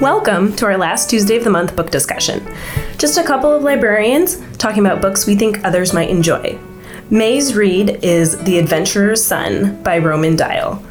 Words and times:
Welcome 0.00 0.56
to 0.56 0.64
our 0.64 0.78
last 0.78 1.10
Tuesday 1.10 1.36
of 1.36 1.44
the 1.44 1.50
month 1.50 1.76
book 1.76 1.90
discussion. 1.90 2.42
Just 2.96 3.18
a 3.18 3.22
couple 3.22 3.52
of 3.52 3.62
librarians 3.62 4.40
talking 4.56 4.86
about 4.86 5.02
books 5.02 5.26
we 5.26 5.36
think 5.36 5.62
others 5.62 5.92
might 5.92 6.08
enjoy. 6.08 6.58
May's 7.10 7.54
read 7.54 8.02
is 8.02 8.38
The 8.44 8.58
Adventurer's 8.58 9.22
Son 9.22 9.82
by 9.82 9.98
Roman 9.98 10.36
Dial. 10.36 10.82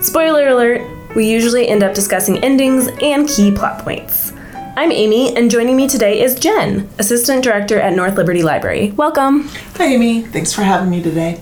Spoiler 0.00 0.48
alert, 0.48 0.82
we 1.14 1.30
usually 1.30 1.68
end 1.68 1.84
up 1.84 1.94
discussing 1.94 2.38
endings 2.38 2.88
and 3.00 3.28
key 3.28 3.52
plot 3.52 3.84
points. 3.84 4.32
I'm 4.76 4.90
Amy, 4.90 5.36
and 5.36 5.48
joining 5.48 5.76
me 5.76 5.86
today 5.86 6.20
is 6.20 6.34
Jen, 6.34 6.88
Assistant 6.98 7.44
Director 7.44 7.78
at 7.78 7.94
North 7.94 8.16
Liberty 8.16 8.42
Library. 8.42 8.90
Welcome. 8.90 9.48
Hi, 9.76 9.84
Amy. 9.84 10.22
Thanks 10.22 10.52
for 10.52 10.62
having 10.62 10.90
me 10.90 11.00
today. 11.00 11.40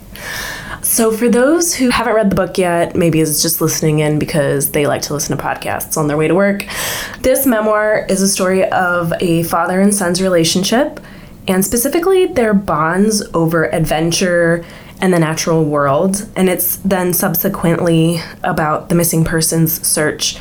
So, 0.84 1.10
for 1.10 1.30
those 1.30 1.74
who 1.74 1.88
haven't 1.88 2.12
read 2.14 2.28
the 2.28 2.36
book 2.36 2.58
yet, 2.58 2.94
maybe 2.94 3.18
is 3.18 3.40
just 3.40 3.62
listening 3.62 4.00
in 4.00 4.18
because 4.18 4.72
they 4.72 4.86
like 4.86 5.00
to 5.02 5.14
listen 5.14 5.34
to 5.34 5.42
podcasts 5.42 5.96
on 5.96 6.08
their 6.08 6.16
way 6.18 6.28
to 6.28 6.34
work, 6.34 6.66
this 7.20 7.46
memoir 7.46 8.04
is 8.10 8.20
a 8.20 8.28
story 8.28 8.64
of 8.70 9.10
a 9.20 9.44
father 9.44 9.80
and 9.80 9.94
son's 9.94 10.20
relationship, 10.20 11.00
and 11.48 11.64
specifically 11.64 12.26
their 12.26 12.52
bonds 12.52 13.22
over 13.32 13.72
adventure 13.74 14.62
and 15.00 15.10
the 15.10 15.18
natural 15.18 15.64
world. 15.64 16.28
And 16.36 16.50
it's 16.50 16.76
then 16.76 17.14
subsequently 17.14 18.20
about 18.42 18.90
the 18.90 18.94
missing 18.94 19.24
persons 19.24 19.86
search 19.86 20.36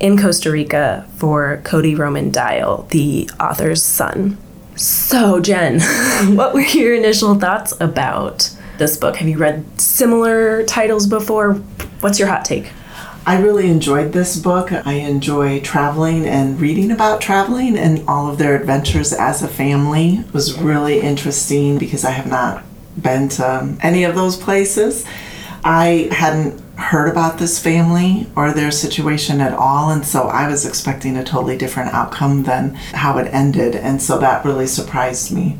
in 0.00 0.18
Costa 0.18 0.50
Rica 0.50 1.06
for 1.18 1.60
Cody 1.62 1.94
Roman 1.94 2.32
Dial, 2.32 2.88
the 2.90 3.30
author's 3.38 3.84
son. 3.84 4.38
So, 4.74 5.38
Jen, 5.38 5.80
what 6.36 6.52
were 6.52 6.62
your 6.62 6.96
initial 6.96 7.36
thoughts 7.36 7.72
about? 7.80 8.50
This 8.78 8.96
book? 8.96 9.16
Have 9.16 9.28
you 9.28 9.38
read 9.38 9.80
similar 9.80 10.64
titles 10.64 11.06
before? 11.06 11.54
What's 12.00 12.18
your 12.18 12.28
hot 12.28 12.44
take? 12.44 12.70
I 13.26 13.40
really 13.40 13.70
enjoyed 13.70 14.12
this 14.12 14.36
book. 14.38 14.70
I 14.70 14.94
enjoy 14.94 15.60
traveling 15.60 16.26
and 16.26 16.60
reading 16.60 16.90
about 16.90 17.22
traveling 17.22 17.78
and 17.78 18.06
all 18.06 18.30
of 18.30 18.36
their 18.36 18.54
adventures 18.54 19.14
as 19.14 19.42
a 19.42 19.48
family. 19.48 20.16
It 20.16 20.34
was 20.34 20.60
really 20.60 21.00
interesting 21.00 21.78
because 21.78 22.04
I 22.04 22.10
have 22.10 22.26
not 22.26 22.62
been 23.00 23.30
to 23.30 23.76
any 23.80 24.04
of 24.04 24.14
those 24.14 24.36
places. 24.36 25.06
I 25.64 26.08
hadn't 26.12 26.60
heard 26.76 27.08
about 27.08 27.38
this 27.38 27.58
family 27.58 28.26
or 28.36 28.52
their 28.52 28.70
situation 28.70 29.40
at 29.40 29.54
all, 29.54 29.90
and 29.90 30.04
so 30.04 30.24
I 30.24 30.46
was 30.46 30.66
expecting 30.66 31.16
a 31.16 31.24
totally 31.24 31.56
different 31.56 31.94
outcome 31.94 32.42
than 32.42 32.74
how 32.74 33.16
it 33.16 33.32
ended, 33.32 33.74
and 33.74 34.02
so 34.02 34.18
that 34.18 34.44
really 34.44 34.66
surprised 34.66 35.32
me. 35.32 35.58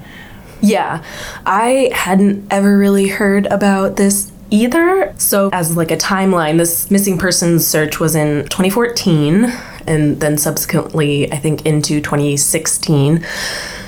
Yeah, 0.64 1.04
I 1.44 1.90
hadn't 1.92 2.46
ever 2.50 2.78
really 2.78 3.08
heard 3.08 3.46
about 3.46 3.96
this 3.96 4.32
either. 4.50 5.14
So, 5.18 5.50
as 5.52 5.76
like 5.76 5.90
a 5.90 5.96
timeline, 5.96 6.58
this 6.58 6.90
missing 6.90 7.18
persons 7.18 7.66
search 7.66 8.00
was 8.00 8.14
in 8.14 8.44
2014 8.44 9.52
and 9.86 10.20
then 10.20 10.38
subsequently, 10.38 11.30
I 11.32 11.36
think, 11.36 11.66
into 11.66 12.00
2016. 12.00 13.24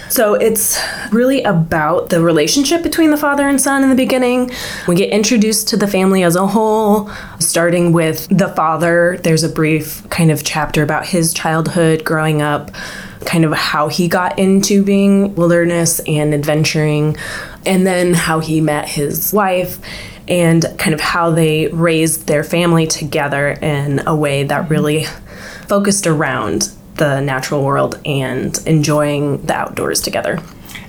So 0.08 0.34
it's 0.34 0.78
really 1.10 1.42
about 1.42 2.10
the 2.10 2.20
relationship 2.20 2.82
between 2.82 3.10
the 3.10 3.16
father 3.16 3.48
and 3.48 3.60
son 3.60 3.82
in 3.82 3.88
the 3.88 3.96
beginning. 3.96 4.50
We 4.86 4.94
get 4.94 5.10
introduced 5.10 5.68
to 5.68 5.76
the 5.76 5.88
family 5.88 6.22
as 6.22 6.36
a 6.36 6.46
whole, 6.46 7.10
starting 7.40 7.92
with 7.92 8.28
the 8.28 8.48
father. 8.48 9.18
There's 9.24 9.42
a 9.42 9.48
brief 9.48 10.08
kind 10.08 10.30
of 10.30 10.44
chapter 10.44 10.82
about 10.82 11.06
his 11.06 11.34
childhood 11.34 12.04
growing 12.04 12.40
up 12.40 12.70
kind 13.24 13.44
of 13.44 13.52
how 13.52 13.88
he 13.88 14.08
got 14.08 14.38
into 14.38 14.82
being 14.82 15.34
wilderness 15.34 16.00
and 16.06 16.34
adventuring, 16.34 17.16
and 17.64 17.86
then 17.86 18.14
how 18.14 18.40
he 18.40 18.60
met 18.60 18.88
his 18.88 19.32
wife 19.32 19.78
and 20.28 20.64
kind 20.78 20.92
of 20.92 21.00
how 21.00 21.30
they 21.30 21.68
raised 21.68 22.26
their 22.26 22.42
family 22.42 22.86
together 22.86 23.50
in 23.62 24.06
a 24.06 24.14
way 24.14 24.42
that 24.42 24.62
mm-hmm. 24.62 24.72
really 24.72 25.04
focused 25.68 26.06
around 26.06 26.70
the 26.96 27.20
natural 27.20 27.62
world 27.64 28.00
and 28.04 28.58
enjoying 28.66 29.44
the 29.46 29.54
outdoors 29.54 30.00
together. 30.00 30.40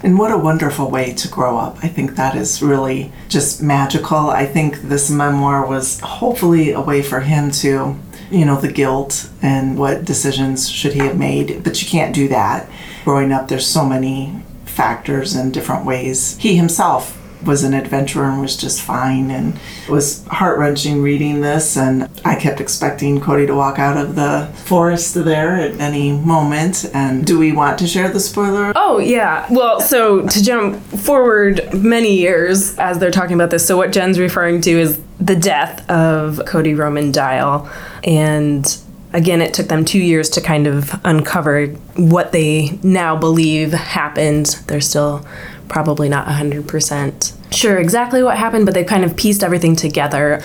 And 0.03 0.17
what 0.17 0.31
a 0.31 0.37
wonderful 0.37 0.89
way 0.89 1.13
to 1.13 1.27
grow 1.27 1.57
up. 1.57 1.77
I 1.83 1.87
think 1.87 2.15
that 2.15 2.35
is 2.35 2.61
really 2.61 3.11
just 3.29 3.61
magical. 3.61 4.29
I 4.29 4.45
think 4.45 4.81
this 4.83 5.09
memoir 5.09 5.67
was 5.67 5.99
hopefully 5.99 6.71
a 6.71 6.79
way 6.79 7.01
for 7.01 7.19
him 7.19 7.51
to 7.51 7.97
you 8.29 8.45
know, 8.45 8.59
the 8.59 8.71
guilt 8.71 9.29
and 9.41 9.77
what 9.77 10.05
decisions 10.05 10.69
should 10.69 10.93
he 10.93 10.99
have 10.99 11.17
made. 11.17 11.63
But 11.63 11.81
you 11.81 11.87
can't 11.87 12.13
do 12.13 12.27
that. 12.29 12.69
Growing 13.03 13.31
up, 13.31 13.47
there's 13.47 13.67
so 13.67 13.85
many 13.85 14.43
factors 14.65 15.35
and 15.35 15.53
different 15.53 15.85
ways. 15.85 16.37
He 16.37 16.55
himself 16.55 17.17
was 17.45 17.63
an 17.63 17.73
adventurer 17.73 18.25
and 18.25 18.41
was 18.41 18.57
just 18.57 18.81
fine 18.81 19.29
and 19.29 19.59
it 19.87 19.91
was 19.91 20.25
heart-wrenching 20.27 21.01
reading 21.01 21.41
this 21.41 21.77
and 21.77 22.09
I 22.25 22.35
kept 22.35 22.59
expecting 22.59 23.21
Cody 23.21 23.45
to 23.47 23.53
walk 23.53 23.79
out 23.79 23.97
of 23.97 24.15
the 24.15 24.51
forest 24.65 25.13
there 25.13 25.55
at 25.55 25.79
any 25.79 26.11
moment 26.11 26.85
and 26.93 27.25
do 27.25 27.37
we 27.37 27.51
want 27.51 27.79
to 27.79 27.87
share 27.87 28.09
the 28.09 28.19
spoiler? 28.19 28.73
Oh 28.75 28.99
yeah. 28.99 29.45
Well, 29.49 29.79
so 29.79 30.27
to 30.27 30.43
jump 30.43 30.81
forward 30.83 31.73
many 31.73 32.17
years 32.17 32.77
as 32.79 32.99
they're 32.99 33.11
talking 33.11 33.35
about 33.35 33.51
this, 33.51 33.65
so 33.65 33.77
what 33.77 33.91
Jen's 33.91 34.19
referring 34.19 34.61
to 34.61 34.71
is 34.71 34.99
the 35.19 35.35
death 35.35 35.89
of 35.89 36.41
Cody 36.45 36.73
Roman 36.73 37.11
Dial. 37.11 37.69
And 38.03 38.65
again, 39.13 39.41
it 39.41 39.53
took 39.53 39.67
them 39.67 39.85
two 39.85 39.99
years 39.99 40.29
to 40.31 40.41
kind 40.41 40.67
of 40.67 40.99
uncover 41.03 41.67
what 41.95 42.31
they 42.31 42.77
now 42.83 43.15
believe 43.15 43.71
happened. 43.73 44.47
They're 44.67 44.81
still 44.81 45.25
probably 45.67 46.09
not 46.09 46.27
100% 46.27 47.33
sure 47.53 47.77
exactly 47.77 48.23
what 48.23 48.37
happened, 48.37 48.65
but 48.65 48.73
they've 48.73 48.85
kind 48.85 49.03
of 49.03 49.15
pieced 49.15 49.43
everything 49.43 49.75
together. 49.75 50.41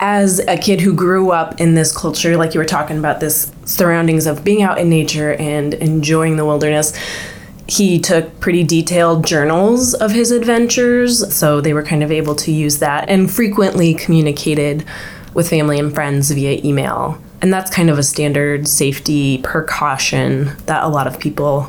As 0.00 0.38
a 0.40 0.56
kid 0.56 0.80
who 0.80 0.94
grew 0.94 1.30
up 1.30 1.60
in 1.60 1.74
this 1.74 1.96
culture, 1.96 2.36
like 2.36 2.54
you 2.54 2.60
were 2.60 2.66
talking 2.66 2.98
about, 2.98 3.20
this 3.20 3.52
surroundings 3.64 4.26
of 4.26 4.44
being 4.44 4.62
out 4.62 4.78
in 4.78 4.90
nature 4.90 5.34
and 5.34 5.74
enjoying 5.74 6.36
the 6.36 6.44
wilderness, 6.44 6.92
he 7.66 7.98
took 7.98 8.40
pretty 8.40 8.62
detailed 8.62 9.24
journals 9.24 9.94
of 9.94 10.10
his 10.10 10.30
adventures, 10.30 11.34
so 11.34 11.60
they 11.60 11.72
were 11.72 11.82
kind 11.82 12.02
of 12.02 12.12
able 12.12 12.34
to 12.34 12.52
use 12.52 12.78
that 12.80 13.08
and 13.08 13.30
frequently 13.30 13.94
communicated 13.94 14.84
with 15.32 15.48
family 15.48 15.78
and 15.78 15.94
friends 15.94 16.30
via 16.30 16.60
email. 16.62 17.18
And 17.44 17.52
that's 17.52 17.70
kind 17.70 17.90
of 17.90 17.98
a 17.98 18.02
standard 18.02 18.66
safety 18.66 19.36
precaution 19.36 20.56
that 20.64 20.82
a 20.82 20.88
lot 20.88 21.06
of 21.06 21.20
people 21.20 21.64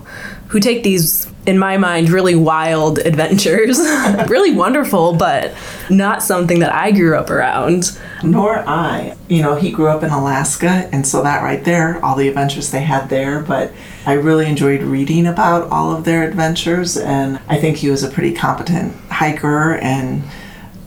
who 0.47 0.61
take 0.61 0.83
these, 0.83 1.29
in 1.45 1.59
my 1.59 1.75
mind, 1.75 2.11
really 2.11 2.33
wild 2.33 2.97
adventures, 3.05 3.77
really 4.29 4.55
wonderful, 4.55 5.17
but 5.17 5.53
not 5.89 6.23
something 6.23 6.59
that 6.59 6.73
I 6.73 6.91
grew 6.91 7.17
up 7.17 7.29
around. 7.29 7.99
Nor 8.23 8.59
I. 8.59 9.17
You 9.27 9.41
know, 9.41 9.55
he 9.55 9.69
grew 9.69 9.89
up 9.89 10.01
in 10.01 10.11
Alaska, 10.11 10.87
and 10.93 11.05
so 11.05 11.21
that 11.23 11.43
right 11.43 11.65
there, 11.65 12.01
all 12.05 12.15
the 12.15 12.29
adventures 12.29 12.71
they 12.71 12.83
had 12.83 13.09
there, 13.09 13.41
but 13.41 13.73
I 14.05 14.13
really 14.13 14.45
enjoyed 14.45 14.81
reading 14.81 15.27
about 15.27 15.69
all 15.71 15.93
of 15.93 16.05
their 16.05 16.23
adventures, 16.23 16.95
and 16.95 17.37
I 17.49 17.57
think 17.57 17.75
he 17.75 17.89
was 17.89 18.01
a 18.01 18.09
pretty 18.09 18.33
competent 18.33 18.95
hiker 19.09 19.75
and 19.75 20.23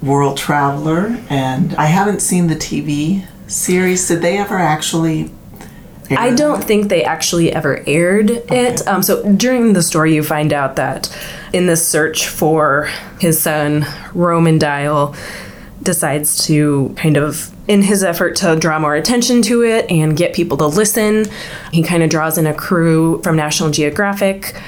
world 0.02 0.38
traveler. 0.38 1.22
And 1.28 1.74
I 1.74 1.86
haven't 1.86 2.22
seen 2.22 2.46
the 2.46 2.56
TV 2.56 3.26
series. 3.48 4.06
Did 4.08 4.22
they 4.22 4.38
ever 4.38 4.56
actually? 4.56 5.30
I 6.10 6.34
don't 6.34 6.64
think 6.64 6.88
they 6.88 7.04
actually 7.04 7.52
ever 7.52 7.82
aired 7.86 8.30
okay. 8.30 8.68
it. 8.68 8.86
Um, 8.88 9.02
so 9.02 9.30
during 9.34 9.74
the 9.74 9.82
story, 9.82 10.14
you 10.14 10.22
find 10.22 10.54
out 10.54 10.76
that 10.76 11.14
in 11.52 11.66
this 11.66 11.86
search 11.86 12.28
for 12.28 12.88
his 13.20 13.38
son, 13.38 13.84
Roman 14.14 14.58
Dial 14.58 15.14
decides 15.82 16.46
to 16.46 16.94
kind 16.96 17.18
of 17.18 17.54
in 17.68 17.82
his 17.82 18.02
effort 18.02 18.36
to 18.36 18.56
draw 18.56 18.78
more 18.78 18.94
attention 18.94 19.42
to 19.42 19.62
it 19.62 19.88
and 19.90 20.16
get 20.16 20.34
people 20.34 20.56
to 20.56 20.66
listen, 20.66 21.26
he 21.70 21.82
kind 21.82 22.02
of 22.02 22.08
draws 22.08 22.38
in 22.38 22.46
a 22.46 22.54
crew 22.54 23.20
from 23.22 23.36
National 23.36 23.70
Geographic 23.70 24.58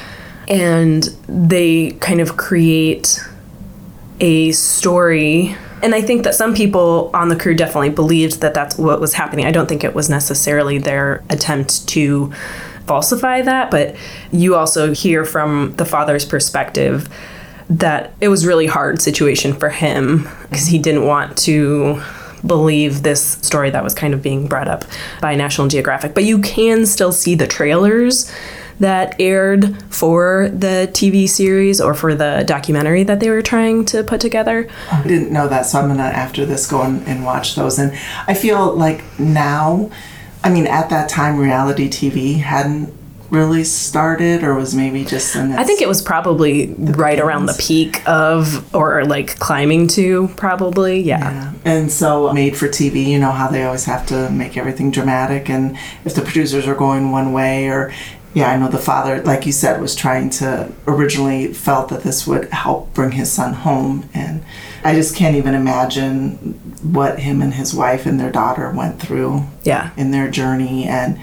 and 0.48 1.04
they 1.26 1.92
kind 1.92 2.20
of 2.20 2.36
create 2.36 3.20
a 4.20 4.52
story. 4.52 5.56
And 5.82 5.94
I 5.94 6.02
think 6.02 6.24
that 6.24 6.34
some 6.34 6.54
people 6.54 7.10
on 7.14 7.28
the 7.28 7.36
crew 7.36 7.54
definitely 7.54 7.90
believed 7.90 8.40
that 8.40 8.54
that's 8.54 8.76
what 8.76 9.00
was 9.00 9.14
happening. 9.14 9.46
I 9.46 9.50
don't 9.50 9.68
think 9.68 9.84
it 9.84 9.94
was 9.94 10.10
necessarily 10.10 10.78
their 10.78 11.22
attempt 11.30 11.88
to 11.88 12.32
falsify 12.86 13.42
that, 13.42 13.70
but 13.70 13.96
you 14.32 14.56
also 14.56 14.92
hear 14.92 15.24
from 15.24 15.74
the 15.76 15.84
father's 15.84 16.24
perspective 16.24 17.08
that 17.68 18.12
it 18.20 18.28
was 18.28 18.44
really 18.46 18.66
hard 18.66 19.00
situation 19.00 19.52
for 19.54 19.68
him 19.68 20.28
because 20.50 20.66
he 20.66 20.78
didn't 20.78 21.06
want 21.06 21.38
to 21.38 22.02
believe 22.44 23.02
this 23.02 23.22
story 23.42 23.70
that 23.70 23.84
was 23.84 23.94
kind 23.94 24.12
of 24.12 24.22
being 24.22 24.46
brought 24.46 24.66
up 24.66 24.84
by 25.20 25.34
National 25.34 25.68
Geographic. 25.68 26.14
But 26.14 26.24
you 26.24 26.40
can 26.40 26.84
still 26.86 27.12
see 27.12 27.34
the 27.34 27.46
trailers 27.46 28.32
that 28.80 29.14
aired 29.20 29.82
for 29.92 30.48
the 30.52 30.90
TV 30.92 31.28
series 31.28 31.80
or 31.80 31.94
for 31.94 32.14
the 32.14 32.42
documentary 32.46 33.02
that 33.04 33.20
they 33.20 33.30
were 33.30 33.42
trying 33.42 33.84
to 33.84 34.02
put 34.02 34.20
together. 34.20 34.68
I 34.90 35.02
didn't 35.02 35.30
know 35.30 35.48
that, 35.48 35.66
so 35.66 35.78
I'm 35.78 35.88
gonna 35.88 36.02
after 36.02 36.44
this 36.44 36.66
go 36.68 36.82
and, 36.82 37.06
and 37.06 37.24
watch 37.24 37.54
those. 37.54 37.78
And 37.78 37.96
I 38.26 38.34
feel 38.34 38.74
like 38.74 39.04
now, 39.18 39.90
I 40.42 40.50
mean, 40.50 40.66
at 40.66 40.90
that 40.90 41.08
time, 41.08 41.38
reality 41.38 41.88
TV 41.88 42.40
hadn't 42.40 42.92
really 43.28 43.62
started, 43.62 44.42
or 44.42 44.54
was 44.54 44.74
maybe 44.74 45.04
just 45.04 45.36
in 45.36 45.52
I 45.52 45.62
think 45.62 45.80
it 45.80 45.86
was 45.86 46.02
probably 46.02 46.74
right 46.74 47.20
around 47.20 47.46
the 47.46 47.56
peak 47.60 48.06
of, 48.08 48.74
or 48.74 49.04
like 49.04 49.38
climbing 49.38 49.86
to, 49.88 50.28
probably. 50.36 51.00
Yeah. 51.00 51.20
Yeah. 51.20 51.52
And 51.64 51.92
so, 51.92 52.32
made 52.32 52.56
for 52.56 52.66
TV, 52.66 53.06
you 53.06 53.18
know 53.18 53.30
how 53.30 53.48
they 53.48 53.62
always 53.64 53.84
have 53.84 54.06
to 54.06 54.30
make 54.30 54.56
everything 54.56 54.90
dramatic, 54.90 55.48
and 55.48 55.76
if 56.04 56.14
the 56.14 56.22
producers 56.22 56.66
are 56.66 56.74
going 56.74 57.12
one 57.12 57.32
way, 57.32 57.68
or 57.68 57.92
yeah, 58.32 58.50
I 58.50 58.56
know 58.56 58.68
the 58.68 58.78
father, 58.78 59.22
like 59.22 59.44
you 59.46 59.52
said, 59.52 59.80
was 59.80 59.94
trying 59.96 60.30
to 60.30 60.70
originally 60.86 61.52
felt 61.52 61.88
that 61.88 62.02
this 62.04 62.26
would 62.26 62.48
help 62.50 62.94
bring 62.94 63.12
his 63.12 63.30
son 63.32 63.52
home, 63.54 64.08
and 64.14 64.42
I 64.84 64.94
just 64.94 65.16
can't 65.16 65.36
even 65.36 65.54
imagine 65.54 66.54
what 66.82 67.18
him 67.18 67.42
and 67.42 67.54
his 67.54 67.74
wife 67.74 68.06
and 68.06 68.18
their 68.20 68.30
daughter 68.30 68.70
went 68.70 69.00
through 69.00 69.44
Yeah. 69.64 69.90
in 69.96 70.10
their 70.12 70.30
journey 70.30 70.84
and 70.86 71.18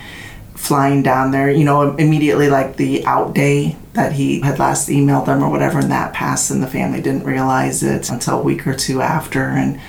flying 0.54 1.01
down 1.04 1.31
there, 1.31 1.50
you 1.50 1.63
know, 1.63 1.95
immediately 1.95 2.50
like 2.50 2.75
the 2.77 3.06
out 3.06 3.33
day 3.33 3.75
that 3.94 4.13
he 4.13 4.42
had 4.42 4.59
last 4.59 4.89
emailed 4.89 5.25
them 5.25 5.44
or 5.44 5.50
whatever, 5.50 5.80
and 5.80 5.92
that 5.92 6.13
passed, 6.13 6.51
and 6.51 6.62
the 6.62 6.68
family 6.68 7.00
didn't 7.01 7.24
realize 7.25 7.83
it 7.83 8.09
until 8.09 8.39
a 8.39 8.44
week 8.44 8.68
or 8.68 8.74
two 8.74 9.01
after, 9.01 9.44
and 9.45 9.80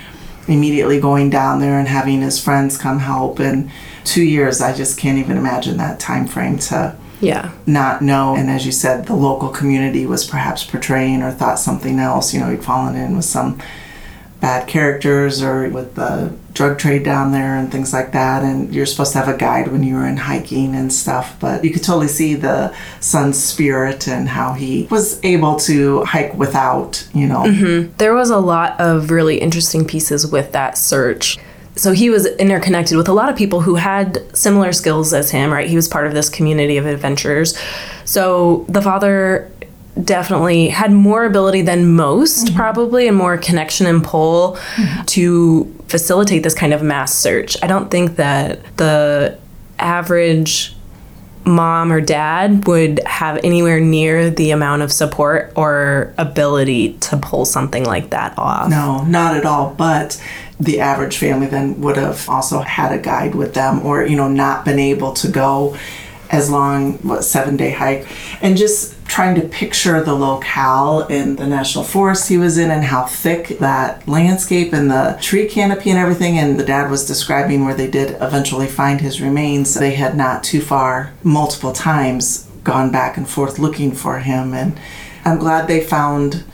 immediately 0.46 1.00
going 1.00 1.28
down 1.30 1.58
there 1.60 1.78
and 1.78 1.88
having 1.88 2.20
his 2.22 2.42
friends 2.42 2.78
come 2.78 3.00
help. 3.00 3.38
And 3.38 3.70
two 4.04 4.22
years, 4.22 4.60
I 4.62 4.72
just 4.74 4.98
can't 4.98 5.18
even 5.18 5.36
imagine 5.36 5.76
that 5.78 5.98
time 6.00 6.26
frame 6.26 6.58
to 6.58 6.94
Yeah. 7.20 7.52
not 7.66 8.02
know. 8.02 8.36
And 8.36 8.50
as 8.50 8.64
you 8.64 8.72
said, 8.72 9.06
the 9.06 9.14
local 9.14 9.48
community 9.48 10.06
was 10.06 10.24
perhaps 10.24 10.64
portraying 10.64 11.22
or 11.22 11.30
thought 11.30 11.58
something 11.58 11.98
else. 11.98 12.32
You 12.32 12.40
know, 12.40 12.50
he'd 12.50 12.64
fallen 12.64 12.96
in 12.96 13.16
with 13.16 13.24
some 13.24 13.60
bad 14.40 14.68
characters 14.68 15.42
or 15.42 15.68
with 15.68 15.96
the 15.96 16.32
drug 16.52 16.78
trade 16.78 17.02
down 17.02 17.32
there 17.32 17.56
and 17.56 17.72
things 17.72 17.92
like 17.92 18.12
that. 18.12 18.44
And 18.44 18.72
you're 18.72 18.86
supposed 18.86 19.12
to 19.12 19.18
have 19.18 19.28
a 19.28 19.36
guide 19.36 19.68
when 19.68 19.82
you 19.82 19.96
were 19.96 20.06
in 20.06 20.16
hiking 20.16 20.74
and 20.74 20.92
stuff. 20.92 21.36
But 21.40 21.64
you 21.64 21.72
could 21.72 21.82
totally 21.82 22.08
see 22.08 22.34
the 22.34 22.74
son's 23.00 23.42
spirit 23.42 24.06
and 24.06 24.28
how 24.28 24.52
he 24.52 24.86
was 24.90 25.22
able 25.24 25.56
to 25.60 26.04
hike 26.04 26.34
without, 26.34 27.08
you 27.14 27.26
know. 27.26 27.44
Mm-hmm. 27.44 27.96
There 27.98 28.14
was 28.14 28.30
a 28.30 28.38
lot 28.38 28.80
of 28.80 29.10
really 29.10 29.38
interesting 29.38 29.84
pieces 29.84 30.26
with 30.26 30.52
that 30.52 30.78
search. 30.78 31.38
So 31.78 31.92
he 31.92 32.10
was 32.10 32.26
interconnected 32.26 32.96
with 32.96 33.08
a 33.08 33.12
lot 33.12 33.28
of 33.28 33.36
people 33.36 33.60
who 33.60 33.76
had 33.76 34.18
similar 34.36 34.72
skills 34.72 35.14
as 35.14 35.30
him, 35.30 35.52
right? 35.52 35.68
He 35.68 35.76
was 35.76 35.88
part 35.88 36.06
of 36.06 36.12
this 36.12 36.28
community 36.28 36.76
of 36.76 36.86
adventurers. 36.86 37.58
So 38.04 38.66
the 38.68 38.82
father 38.82 39.50
definitely 40.02 40.68
had 40.68 40.92
more 40.92 41.24
ability 41.24 41.62
than 41.62 41.94
most, 41.94 42.46
mm-hmm. 42.46 42.56
probably, 42.56 43.08
and 43.08 43.16
more 43.16 43.38
connection 43.38 43.86
and 43.86 44.02
pull 44.02 44.56
mm-hmm. 44.56 45.04
to 45.04 45.74
facilitate 45.88 46.42
this 46.42 46.54
kind 46.54 46.74
of 46.74 46.82
mass 46.82 47.14
search. 47.14 47.56
I 47.62 47.66
don't 47.66 47.90
think 47.90 48.16
that 48.16 48.76
the 48.76 49.38
average 49.78 50.74
mom 51.44 51.90
or 51.90 52.00
dad 52.00 52.66
would 52.66 53.00
have 53.06 53.40
anywhere 53.42 53.80
near 53.80 54.30
the 54.30 54.50
amount 54.50 54.82
of 54.82 54.92
support 54.92 55.52
or 55.56 56.12
ability 56.18 56.92
to 56.98 57.16
pull 57.16 57.44
something 57.44 57.84
like 57.84 58.10
that 58.10 58.38
off. 58.38 58.68
No, 58.68 59.04
not 59.04 59.36
at 59.36 59.46
all. 59.46 59.74
But 59.74 60.22
the 60.60 60.80
average 60.80 61.18
family 61.18 61.46
then 61.46 61.80
would 61.80 61.96
have 61.96 62.28
also 62.28 62.60
had 62.60 62.92
a 62.92 62.98
guide 62.98 63.34
with 63.34 63.54
them 63.54 63.84
or, 63.84 64.04
you 64.04 64.16
know, 64.16 64.28
not 64.28 64.64
been 64.64 64.78
able 64.78 65.12
to 65.12 65.28
go 65.28 65.76
as 66.30 66.50
long, 66.50 66.94
what, 66.98 67.24
seven 67.24 67.56
day 67.56 67.70
hike. 67.70 68.06
And 68.42 68.56
just 68.56 68.94
trying 69.06 69.34
to 69.34 69.48
picture 69.48 70.02
the 70.02 70.14
locale 70.14 71.06
in 71.06 71.36
the 71.36 71.46
national 71.46 71.82
forest 71.82 72.28
he 72.28 72.36
was 72.36 72.58
in 72.58 72.70
and 72.70 72.84
how 72.84 73.04
thick 73.04 73.58
that 73.58 74.06
landscape 74.06 74.72
and 74.72 74.90
the 74.90 75.16
tree 75.20 75.48
canopy 75.48 75.90
and 75.90 75.98
everything. 75.98 76.38
And 76.38 76.60
the 76.60 76.64
dad 76.64 76.90
was 76.90 77.06
describing 77.06 77.64
where 77.64 77.74
they 77.74 77.90
did 77.90 78.16
eventually 78.20 78.66
find 78.66 79.00
his 79.00 79.20
remains. 79.20 79.74
They 79.74 79.94
had 79.94 80.16
not 80.16 80.44
too 80.44 80.60
far, 80.60 81.12
multiple 81.22 81.72
times, 81.72 82.46
gone 82.64 82.90
back 82.90 83.16
and 83.16 83.28
forth 83.28 83.58
looking 83.58 83.92
for 83.92 84.18
him. 84.18 84.52
And 84.52 84.78
I'm 85.24 85.38
glad 85.38 85.66
they 85.66 85.80
found 85.80 86.44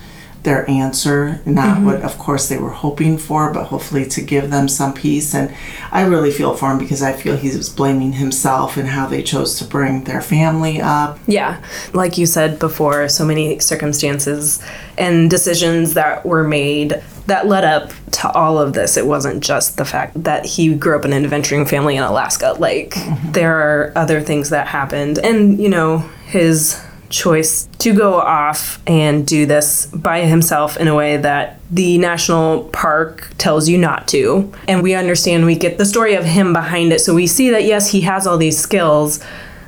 their 0.44 0.68
answer, 0.70 1.40
not 1.44 1.76
mm-hmm. 1.78 1.86
what, 1.86 2.02
of 2.02 2.18
course, 2.18 2.48
they 2.48 2.58
were 2.58 2.70
hoping 2.70 3.18
for, 3.18 3.52
but 3.52 3.64
hopefully 3.64 4.06
to 4.06 4.20
give 4.20 4.50
them 4.50 4.68
some 4.68 4.94
peace. 4.94 5.34
And 5.34 5.54
I 5.90 6.02
really 6.02 6.30
feel 6.30 6.54
for 6.54 6.70
him 6.70 6.78
because 6.78 7.02
I 7.02 7.12
feel 7.12 7.36
he 7.36 7.48
was 7.48 7.68
blaming 7.68 8.12
himself 8.12 8.76
and 8.76 8.88
how 8.88 9.06
they 9.06 9.22
chose 9.22 9.58
to 9.58 9.64
bring 9.64 10.04
their 10.04 10.20
family 10.20 10.80
up. 10.80 11.18
Yeah, 11.26 11.62
like 11.92 12.16
you 12.18 12.26
said 12.26 12.58
before, 12.58 13.08
so 13.08 13.24
many 13.24 13.58
circumstances 13.58 14.62
and 14.96 15.30
decisions 15.30 15.94
that 15.94 16.24
were 16.24 16.44
made 16.44 17.02
that 17.26 17.46
led 17.46 17.64
up 17.64 17.90
to 18.12 18.30
all 18.32 18.58
of 18.58 18.74
this. 18.74 18.98
It 18.98 19.06
wasn't 19.06 19.42
just 19.42 19.78
the 19.78 19.86
fact 19.86 20.24
that 20.24 20.44
he 20.44 20.74
grew 20.74 20.96
up 20.96 21.06
in 21.06 21.14
an 21.14 21.24
adventuring 21.24 21.64
family 21.64 21.96
in 21.96 22.02
Alaska. 22.02 22.54
Like, 22.58 22.90
mm-hmm. 22.90 23.32
there 23.32 23.56
are 23.56 23.92
other 23.96 24.20
things 24.20 24.50
that 24.50 24.66
happened. 24.66 25.18
And, 25.18 25.58
you 25.58 25.70
know, 25.70 25.98
his 26.26 26.78
choice 27.14 27.68
to 27.78 27.94
go 27.94 28.14
off 28.14 28.82
and 28.86 29.26
do 29.26 29.46
this 29.46 29.86
by 29.86 30.22
himself 30.22 30.76
in 30.76 30.88
a 30.88 30.94
way 30.94 31.16
that 31.16 31.60
the 31.70 31.96
national 31.98 32.64
park 32.64 33.30
tells 33.38 33.68
you 33.68 33.78
not 33.78 34.08
to. 34.08 34.52
And 34.68 34.82
we 34.82 34.94
understand, 34.94 35.46
we 35.46 35.56
get 35.56 35.78
the 35.78 35.84
story 35.84 36.14
of 36.14 36.24
him 36.24 36.52
behind 36.52 36.92
it. 36.92 37.00
So 37.00 37.14
we 37.14 37.26
see 37.26 37.50
that, 37.50 37.64
yes, 37.64 37.90
he 37.90 38.02
has 38.02 38.26
all 38.26 38.36
these 38.36 38.58
skills. 38.58 39.24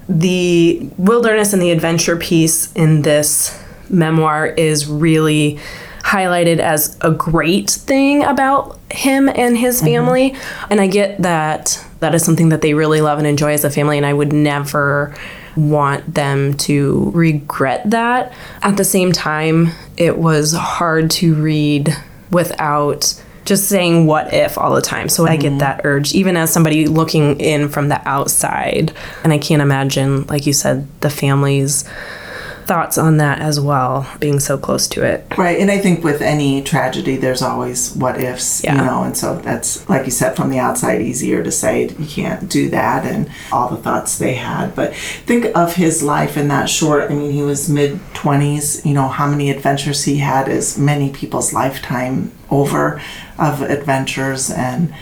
The 0.08 0.90
wilderness 0.98 1.52
and 1.52 1.62
the 1.62 1.70
adventure 1.70 2.16
piece 2.16 2.72
in 2.72 3.02
this 3.02 3.58
memoir 3.88 4.46
is 4.46 4.86
really 4.86 5.58
highlighted 6.00 6.58
as 6.58 6.96
a 7.00 7.10
great 7.10 7.70
thing 7.70 8.24
about 8.24 8.78
him 8.90 9.28
and 9.28 9.56
his 9.56 9.76
mm-hmm. 9.76 9.86
family. 9.86 10.34
And 10.70 10.80
I 10.80 10.86
get 10.86 11.22
that 11.22 11.84
that 12.00 12.14
is 12.14 12.24
something 12.24 12.50
that 12.50 12.60
they 12.60 12.74
really 12.74 13.00
love 13.00 13.18
and 13.18 13.26
enjoy 13.26 13.52
as 13.52 13.64
a 13.64 13.70
family. 13.70 13.96
And 13.96 14.06
I 14.06 14.12
would 14.12 14.32
never 14.32 15.16
want 15.56 16.14
them 16.14 16.54
to 16.54 17.10
regret 17.14 17.90
that. 17.90 18.32
At 18.62 18.76
the 18.76 18.84
same 18.84 19.12
time, 19.12 19.72
it 19.96 20.18
was 20.18 20.52
hard 20.52 21.10
to 21.12 21.34
read 21.34 21.96
without 22.30 23.22
just 23.46 23.68
saying 23.68 24.06
what 24.06 24.34
if 24.34 24.58
all 24.58 24.74
the 24.74 24.82
time. 24.82 25.08
So 25.08 25.26
I 25.26 25.36
get 25.36 25.50
mm-hmm. 25.50 25.58
that 25.58 25.82
urge, 25.84 26.14
even 26.14 26.36
as 26.36 26.52
somebody 26.52 26.86
looking 26.86 27.40
in 27.40 27.68
from 27.68 27.88
the 27.88 28.06
outside. 28.06 28.92
And 29.24 29.32
I 29.32 29.38
can't 29.38 29.62
imagine, 29.62 30.26
like 30.26 30.46
you 30.46 30.52
said, 30.52 30.86
the 31.00 31.10
family's 31.10 31.88
thoughts 32.66 32.98
on 32.98 33.16
that 33.18 33.40
as 33.40 33.60
well, 33.60 34.06
being 34.18 34.40
so 34.40 34.58
close 34.58 34.88
to 34.88 35.04
it. 35.04 35.24
Right, 35.38 35.58
and 35.58 35.70
I 35.70 35.78
think 35.78 36.02
with 36.02 36.20
any 36.20 36.62
tragedy, 36.62 37.16
there's 37.16 37.42
always 37.42 37.94
what 37.94 38.20
ifs, 38.20 38.64
you 38.64 38.72
know, 38.72 39.04
and 39.04 39.16
so 39.16 39.36
that's, 39.36 39.88
like 39.88 40.04
you 40.04 40.10
said, 40.10 40.36
from 40.36 40.50
the 40.50 40.58
outside, 40.58 41.00
easier 41.00 41.42
to 41.42 41.52
say 41.52 41.88
you 41.88 42.06
can't 42.06 42.50
do 42.50 42.68
that 42.70 43.04
and 43.06 43.30
all 43.52 43.68
the 43.68 43.76
thoughts 43.76 44.18
they 44.18 44.34
had. 44.34 44.74
But 44.74 44.94
think 44.94 45.46
of 45.56 45.76
his 45.76 46.02
life 46.02 46.36
in 46.36 46.48
that 46.48 46.68
short, 46.68 47.10
I 47.10 47.14
mean, 47.14 47.30
he 47.30 47.42
was 47.42 47.68
mid 47.68 47.98
20s, 48.14 48.84
you 48.84 48.94
know, 48.94 49.08
how 49.08 49.28
many 49.28 49.50
adventures 49.50 50.04
he 50.04 50.18
had 50.18 50.48
is 50.48 50.76
many 50.76 51.10
people's 51.10 51.52
lifetime 51.52 52.32
over 52.50 53.00
of 53.38 53.62
adventures, 53.62 54.50
and 54.50 54.92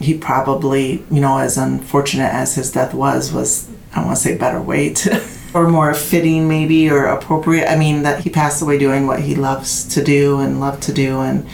he 0.00 0.16
probably, 0.18 1.04
you 1.10 1.20
know, 1.20 1.38
as 1.38 1.56
unfortunate 1.56 2.32
as 2.32 2.56
his 2.56 2.72
death 2.72 2.94
was, 2.94 3.32
was, 3.32 3.70
I 3.94 4.04
want 4.04 4.16
to 4.16 4.22
say 4.22 4.36
better 4.36 4.60
weight. 4.60 5.06
Or 5.54 5.68
more 5.68 5.94
fitting, 5.94 6.48
maybe, 6.48 6.90
or 6.90 7.06
appropriate. 7.06 7.70
I 7.70 7.76
mean, 7.76 8.02
that 8.02 8.22
he 8.22 8.30
passed 8.30 8.60
away 8.60 8.78
doing 8.78 9.06
what 9.06 9.20
he 9.20 9.34
loves 9.34 9.86
to 9.94 10.04
do 10.04 10.38
and 10.40 10.60
loved 10.60 10.82
to 10.84 10.92
do, 10.92 11.20
and 11.20 11.46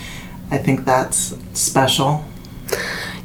I 0.51 0.59
think 0.59 0.85
that's 0.85 1.37
special. 1.53 2.25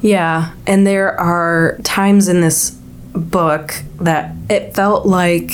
Yeah, 0.02 0.54
and 0.68 0.86
there 0.86 1.20
are 1.20 1.80
times 1.84 2.28
in 2.28 2.42
this 2.42 2.72
book 3.14 3.82
that 4.00 4.36
it 4.50 4.76
felt 4.76 5.08
like 5.08 5.52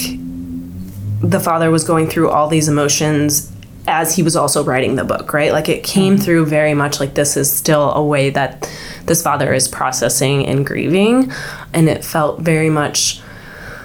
the 1.22 1.39
father 1.39 1.72
was 1.72 1.86
going 1.86 2.08
through 2.08 2.29
all 2.29 2.50
these 2.50 2.67
emotions 2.67 3.53
as 3.88 4.15
he 4.15 4.24
was 4.24 4.36
also 4.36 4.63
writing 4.63 4.96
the 4.96 5.03
book, 5.03 5.34
right? 5.34 5.51
Like 5.51 5.70
it 5.70 5.84
came 5.84 6.15
mm-hmm. 6.15 6.24
through 6.24 6.46
very 6.46 6.74
much 6.74 7.00
like 7.00 7.15
this 7.15 7.36
is 7.36 7.51
still 7.51 7.91
a 7.93 8.03
way 8.03 8.29
that 8.29 8.70
this 9.05 9.22
father 9.22 9.53
is 9.53 9.67
processing 9.67 10.46
and 10.46 10.65
grieving. 10.65 11.32
And 11.74 11.89
it 11.89 12.03
felt 12.03 12.39
very 12.39 12.70
much 12.70 13.22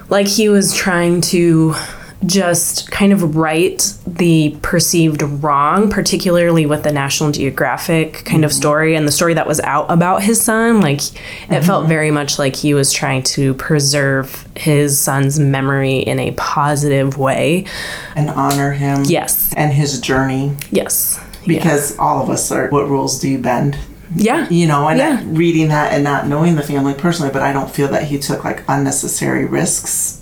like 0.08 0.26
he 0.26 0.48
was 0.48 0.74
trying 0.74 1.20
to 1.22 1.74
just 2.26 2.90
kind 2.90 3.12
of 3.12 3.36
right 3.36 3.94
the 4.06 4.56
perceived 4.62 5.22
wrong, 5.22 5.88
particularly 5.88 6.66
with 6.66 6.82
the 6.82 6.92
National 6.92 7.30
Geographic 7.30 8.24
kind 8.24 8.44
of 8.44 8.50
mm-hmm. 8.50 8.58
story 8.58 8.96
and 8.96 9.06
the 9.06 9.12
story 9.12 9.34
that 9.34 9.46
was 9.46 9.60
out 9.60 9.86
about 9.88 10.22
his 10.22 10.40
son. 10.40 10.80
Like, 10.80 10.98
it 10.98 11.14
mm-hmm. 11.48 11.64
felt 11.64 11.86
very 11.86 12.10
much 12.10 12.38
like 12.38 12.56
he 12.56 12.74
was 12.74 12.92
trying 12.92 13.22
to 13.24 13.54
preserve 13.54 14.46
his 14.56 14.98
son's 14.98 15.38
memory 15.38 15.98
in 15.98 16.18
a 16.18 16.32
positive 16.32 17.18
way. 17.18 17.66
And 18.16 18.30
honor 18.30 18.72
him. 18.72 19.04
Yes. 19.04 19.54
And 19.54 19.72
his 19.72 20.00
journey, 20.00 20.56
Yes. 20.72 21.20
because 21.46 21.96
all 21.98 22.22
of 22.22 22.30
us 22.30 22.50
are. 22.50 22.68
What 22.68 22.88
rules 22.88 23.20
do 23.20 23.28
you 23.28 23.38
bend? 23.38 23.78
Yeah. 24.14 24.46
You 24.48 24.66
know, 24.66 24.88
and 24.88 24.98
Yeah. 24.98 25.20
reading 25.26 25.68
that 25.68 25.92
and 25.92 26.02
not 26.04 26.26
knowing 26.28 26.56
the 26.56 26.62
family 26.62 26.94
personally, 26.94 27.30
but 27.32 27.42
I 27.42 27.52
don't 27.52 27.70
feel 27.70 27.88
that 27.88 28.04
he 28.04 28.18
took 28.18 28.44
like 28.44 28.62
unnecessary 28.68 29.44
risks 29.44 30.18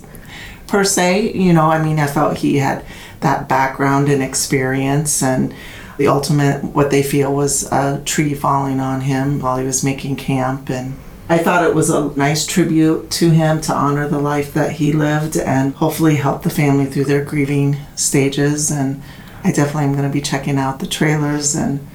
per 0.67 0.83
se. 0.83 1.31
You 1.33 1.53
know, 1.53 1.71
I 1.71 1.81
mean, 1.81 1.99
I 1.99 2.07
felt 2.07 2.37
he 2.37 2.57
had 2.57 2.83
that 3.21 3.47
background 3.47 4.09
and 4.09 4.21
experience 4.21 5.23
and 5.23 5.53
the 5.97 6.07
ultimate 6.07 6.63
what 6.63 6.91
they 6.91 7.01
feel 7.01 7.33
was 7.33 7.71
a 7.71 8.01
tree 8.05 8.35
falling 8.35 8.79
on 8.79 9.01
him 9.01 9.39
while 9.39 9.57
he 9.57 9.65
was 9.65 9.83
making 9.83 10.15
camp 10.15 10.69
and 10.69 10.93
I 11.29 11.39
thought 11.39 11.65
it 11.65 11.75
was 11.75 11.89
a 11.89 12.11
nice 12.15 12.45
tribute 12.45 13.09
to 13.11 13.31
him 13.31 13.59
to 13.61 13.73
honor 13.73 14.07
the 14.07 14.19
life 14.19 14.53
that 14.53 14.73
he 14.73 14.93
lived 14.93 15.35
and 15.35 15.73
hopefully 15.73 16.15
help 16.15 16.43
the 16.43 16.49
family 16.49 16.85
through 16.85 17.03
their 17.05 17.25
grieving 17.25 17.75
stages. 17.95 18.71
And 18.71 19.01
I 19.43 19.51
definitely 19.51 19.85
am 19.85 19.91
going 19.91 20.07
to 20.07 20.13
be 20.13 20.21
checking 20.21 20.57
out 20.57 20.79
the 20.79 20.87
trailers 20.87 21.53
and 21.53 21.85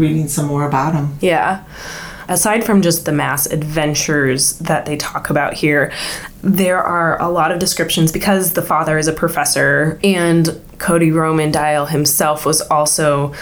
reading 0.00 0.26
some 0.26 0.46
more 0.46 0.66
about 0.66 0.94
them. 0.94 1.16
Yeah. 1.20 1.64
Aside 2.28 2.64
from 2.64 2.80
just 2.80 3.04
the 3.04 3.12
mass 3.12 3.46
adventures 3.46 4.58
that 4.58 4.86
they 4.86 4.96
talk 4.96 5.30
about 5.30 5.52
here, 5.54 5.92
there 6.42 6.82
are 6.82 7.20
a 7.20 7.28
lot 7.28 7.52
of 7.52 7.58
descriptions 7.58 8.12
because 8.12 8.52
the 8.52 8.62
father 8.62 8.98
is 8.98 9.08
a 9.08 9.12
professor 9.12 9.98
and 10.02 10.60
Cody 10.78 11.10
Roman 11.10 11.50
Dial 11.50 11.86
himself 11.86 12.46
was 12.46 12.60
also 12.62 13.34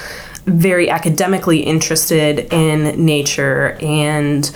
very 0.47 0.89
academically 0.89 1.61
interested 1.61 2.53
in 2.53 3.05
nature 3.05 3.77
and 3.83 4.51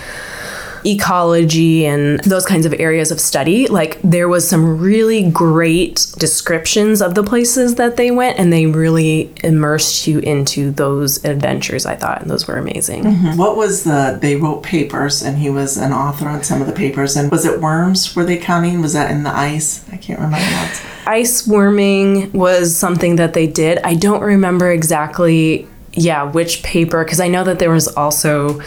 ecology 0.84 1.86
and 1.86 2.20
those 2.20 2.46
kinds 2.46 2.66
of 2.66 2.74
areas 2.74 3.10
of 3.10 3.20
study, 3.20 3.66
like 3.66 4.00
there 4.02 4.28
was 4.28 4.48
some 4.48 4.78
really 4.78 5.30
great 5.30 6.06
descriptions 6.18 7.00
of 7.00 7.14
the 7.14 7.22
places 7.22 7.76
that 7.76 7.96
they 7.96 8.10
went 8.10 8.38
and 8.38 8.52
they 8.52 8.66
really 8.66 9.32
immersed 9.42 10.06
you 10.06 10.18
into 10.20 10.70
those 10.70 11.24
adventures, 11.24 11.86
I 11.86 11.96
thought, 11.96 12.22
and 12.22 12.30
those 12.30 12.46
were 12.46 12.56
amazing. 12.56 13.04
Mm-hmm. 13.04 13.36
What 13.36 13.56
was 13.56 13.84
the 13.84 14.18
they 14.20 14.36
wrote 14.36 14.62
papers 14.62 15.22
and 15.22 15.38
he 15.38 15.50
was 15.50 15.76
an 15.76 15.92
author 15.92 16.28
on 16.28 16.42
some 16.42 16.60
of 16.60 16.66
the 16.66 16.72
papers 16.72 17.16
and 17.16 17.30
was 17.30 17.44
it 17.44 17.60
worms 17.60 18.14
were 18.14 18.24
they 18.24 18.36
counting? 18.36 18.80
Was 18.80 18.92
that 18.92 19.10
in 19.10 19.22
the 19.22 19.34
ice? 19.34 19.88
I 19.90 19.96
can't 19.96 20.18
remember 20.18 20.38
that. 20.38 20.82
Ice 21.06 21.46
worming 21.46 22.30
was 22.32 22.76
something 22.76 23.16
that 23.16 23.34
they 23.34 23.46
did. 23.46 23.78
I 23.78 23.94
don't 23.94 24.22
remember 24.22 24.70
exactly 24.70 25.66
yeah, 25.94 26.22
which 26.22 26.62
paper, 26.62 27.04
because 27.04 27.20
I 27.20 27.28
know 27.28 27.44
that 27.44 27.58
there 27.58 27.70
was 27.70 27.86
also, 27.86 28.60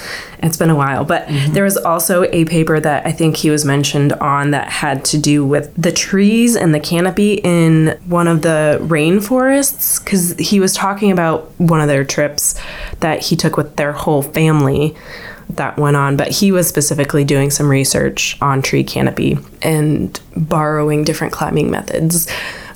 it's 0.43 0.57
been 0.57 0.69
a 0.69 0.75
while, 0.75 1.03
but 1.03 1.25
mm-hmm. 1.25 1.53
there 1.53 1.63
was 1.63 1.75
also 1.75 2.23
a 2.25 2.45
paper 2.45 2.79
that 2.79 3.05
I 3.05 3.11
think 3.11 3.37
he 3.37 3.49
was 3.49 3.65
mentioned 3.65 4.13
on 4.13 4.51
that 4.51 4.69
had 4.69 5.03
to 5.05 5.17
do 5.17 5.43
with 5.43 5.73
the 5.75 5.91
trees 5.91 6.55
and 6.55 6.73
the 6.73 6.79
canopy 6.79 7.35
in 7.43 7.99
one 8.05 8.27
of 8.27 8.43
the 8.43 8.79
rainforests, 8.83 10.03
because 10.03 10.35
he 10.37 10.59
was 10.59 10.73
talking 10.73 11.11
about 11.11 11.49
one 11.59 11.81
of 11.81 11.87
their 11.87 12.03
trips 12.03 12.59
that 12.99 13.23
he 13.23 13.35
took 13.35 13.57
with 13.57 13.75
their 13.75 13.91
whole 13.91 14.21
family 14.21 14.95
that 15.49 15.77
went 15.77 15.95
on, 15.95 16.17
but 16.17 16.27
he 16.27 16.51
was 16.51 16.67
specifically 16.67 17.23
doing 17.23 17.49
some 17.49 17.69
research 17.69 18.37
on 18.41 18.61
tree 18.61 18.83
canopy 18.83 19.37
and 19.61 20.19
borrowing 20.35 21.03
different 21.03 21.33
climbing 21.33 21.71
methods 21.71 22.27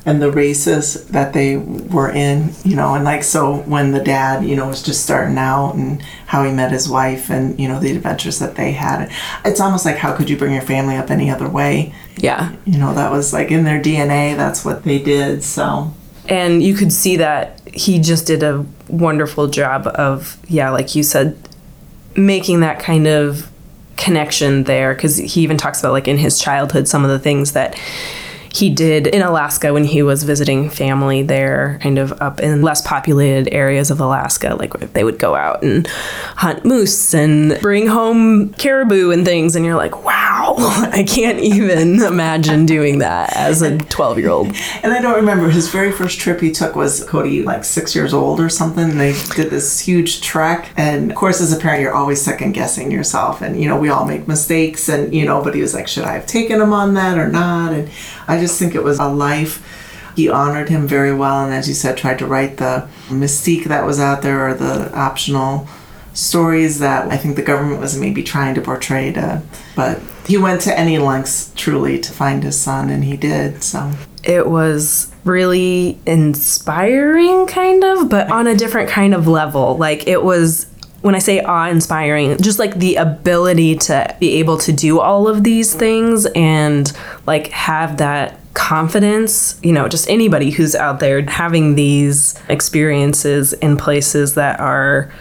and 0.10 0.20
the 0.24 0.32
races 0.32 1.06
that 1.10 1.34
they 1.34 1.58
were 1.58 2.10
in, 2.10 2.51
you 2.63 2.75
know, 2.75 2.96
and 2.96 3.04
like 3.04 3.24
so 3.24 3.58
when 3.62 3.92
the 3.92 4.04
dad, 4.04 4.44
you 4.44 4.56
know, 4.56 4.68
was 4.68 4.82
just 4.82 5.04
starting 5.04 5.38
out 5.38 5.75
and 5.75 6.01
how 6.25 6.44
he 6.44 6.51
met 6.51 6.72
his 6.72 6.89
wife 6.89 7.30
and, 7.30 7.60
you 7.60 7.68
know, 7.68 7.80
the 7.80 7.96
adventures 7.96 8.39
that 8.39 8.56
they 8.56 8.72
had. 8.72 9.12
It's 9.46 9.60
almost 9.60 9.86
like 9.86 9.98
how 9.98 10.16
could 10.16 10.28
you 10.28 10.36
bring 10.36 10.54
your 10.54 10.63
family 10.63 10.96
up 10.96 11.12
any 11.12 11.30
other 11.30 11.48
way? 11.48 11.94
Yeah. 12.18 12.56
You 12.66 12.80
know, 12.80 12.92
that 12.96 13.12
was 13.12 13.34
like 13.34 13.51
in 13.51 13.66
their 13.66 13.80
DNA, 13.80 14.36
that's 14.36 14.66
what 14.66 14.84
they 14.84 14.98
did. 14.98 15.44
So 15.44 15.94
and 16.28 16.63
you 16.63 16.74
could 16.74 16.92
see 16.92 17.18
that 17.18 17.62
he 17.68 18.00
just 18.00 18.25
did 18.25 18.42
a 18.42 18.66
wonderful 18.88 19.46
job 19.46 19.86
of 19.86 20.39
yeah, 20.48 20.72
like 20.72 20.96
you 20.96 21.04
said 21.04 21.38
making 22.16 22.62
that 22.62 22.80
kind 22.80 23.06
of 23.06 23.48
connection 23.96 24.63
there 24.63 24.96
because 24.96 25.18
he 25.18 25.42
even 25.42 25.58
talks 25.58 25.80
about 25.82 25.92
like 25.92 26.08
in 26.08 26.18
his 26.18 26.39
childhood 26.39 26.88
some 26.88 27.04
of 27.04 27.12
the 27.12 27.20
things 27.20 27.51
that 27.51 27.80
he 28.53 28.70
did 28.70 29.08
in 29.08 29.22
Alaska 29.22 29.74
when 29.74 29.84
he 29.84 30.01
was 30.01 30.24
visiting 30.24 30.70
family 30.70 31.24
there, 31.24 31.79
kind 31.82 31.98
of 31.98 32.12
up 32.22 32.39
in 32.39 32.62
less 32.62 32.82
populated 32.82 33.53
areas 33.53 33.91
of 33.91 34.00
Alaska. 34.00 34.56
Like 34.56 34.74
they 34.94 35.03
would 35.03 35.20
go 35.20 35.36
out 35.36 35.63
and 35.63 35.88
hunt 35.88 36.65
moose 36.65 37.13
and 37.13 37.60
bring 37.62 37.88
home 37.88 38.53
caribou 38.53 39.12
and 39.12 39.25
things. 39.25 39.56
And 39.56 39.65
you're 39.65 39.75
like, 39.75 40.03
wow, 40.03 40.56
I 40.58 41.03
can't 41.08 41.39
even 41.39 42.01
imagine 42.01 42.65
doing 42.65 43.00
that 43.00 43.36
as 43.36 43.62
a 43.62 43.77
12 43.77 44.20
year 44.20 44.29
old. 44.29 44.48
And 44.84 44.94
I 44.94 45.01
don't 45.01 45.15
remember 45.15 45.50
his 45.50 45.70
very 45.70 45.91
first 45.91 46.20
trip 46.20 46.39
he 46.39 46.51
took 46.51 46.75
was 46.75 47.03
Cody, 47.06 47.44
like 47.44 47.63
six 47.63 47.96
years 47.96 48.13
old 48.13 48.39
or 48.39 48.50
something. 48.50 48.91
And 48.91 49.00
They 49.00 49.13
did 49.36 49.50
this 49.50 49.79
huge 49.79 50.22
trek. 50.22 50.72
And 50.75 51.12
of 51.12 51.18
course, 51.18 51.41
as 51.41 51.53
a 51.53 51.58
parent, 51.58 51.82
you're 51.82 51.94
always 51.94 52.22
second 52.22 52.53
guessing 52.53 52.91
yourself. 52.91 53.41
And, 53.41 53.62
you 53.62 53.68
know, 53.68 53.79
we 53.79 53.89
all 53.89 54.06
make 54.06 54.27
mistakes. 54.27 54.89
And, 54.89 55.13
you 55.13 55.25
know, 55.25 55.44
but 55.44 55.56
he 55.56 55.62
was 55.62 55.74
like, 55.74 55.88
should 55.88 56.03
I 56.03 56.13
have 56.13 56.25
taken 56.25 56.62
him 56.62 56.74
on 56.74 56.96
that 56.96 57.18
or 57.18 57.27
not? 57.27 57.74
And 57.74 57.89
I 58.27 58.38
just 58.39 58.58
think 58.58 58.75
it 58.75 58.84
was 58.84 59.00
a 59.00 59.08
life. 59.08 59.63
He 60.15 60.29
honored 60.29 60.69
him 60.69 60.88
very 60.88 61.13
well, 61.13 61.46
and 61.46 61.53
as 61.53 61.67
you 61.67 61.74
said, 61.74 61.98
tried 61.98 62.19
to 62.19 62.25
write 62.25 62.58
the 62.58 62.88
mystique 63.08 63.65
that 63.65 63.86
was 63.86 64.00
out 64.00 64.22
there 64.22 64.50
or 64.50 64.53
the 64.53 64.93
optional 64.93 65.67
stories 66.13 66.79
that 66.79 67.10
I 67.10 67.17
think 67.17 67.36
the 67.36 67.41
government 67.41 67.79
was 67.79 67.98
maybe 67.98 68.24
trying 68.24 68.55
to 68.55 68.62
portray 68.62 69.12
to. 69.13 69.41
But 69.75 70.01
he 70.27 70.38
went 70.38 70.62
to 70.62 70.77
any 70.77 70.98
lengths 70.98 71.53
truly 71.55 72.00
to 72.00 72.12
find 72.12 72.43
his 72.43 72.60
son, 72.60 72.89
and 72.89 73.03
he 73.03 73.15
did. 73.15 73.63
So 73.63 73.91
it 74.24 74.48
was 74.48 75.12
really 75.24 76.00
inspiring, 76.05 77.48
kind 77.48 77.84
of, 77.84 78.10
but 78.10 78.29
on 78.29 78.48
a 78.48 78.55
different 78.55 78.89
kind 78.89 79.13
of 79.13 79.27
level. 79.27 79.77
Like 79.77 80.08
it 80.08 80.24
was 80.24 80.65
when 81.01 81.15
I 81.15 81.20
say 81.20 81.41
awe 81.41 81.68
inspiring, 81.68 82.38
just 82.38 82.60
like 82.60 82.75
the 82.75 82.96
ability 82.96 83.75
to 83.77 84.15
be 84.20 84.36
able 84.36 84.58
to 84.60 84.72
do 84.72 85.00
all 85.00 85.27
of 85.27 85.44
these 85.44 85.74
things 85.74 86.25
and 86.36 86.91
like 87.25 87.48
have 87.50 87.98
that 87.98 88.39
confidence, 88.53 89.60
you 89.63 89.72
know, 89.72 89.88
just 89.88 90.10
anybody 90.10 90.50
who's 90.50 90.75
out 90.75 91.00
there 91.00 91.22
having 91.22 91.75
these 91.75 92.38
experiences 92.50 93.53
in 93.53 93.77
places 93.77 94.36
that 94.36 94.60
are 94.60 95.12